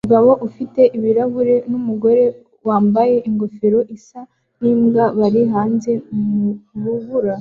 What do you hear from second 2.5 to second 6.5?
wambaye ingofero isa nimbwa bari hanze mu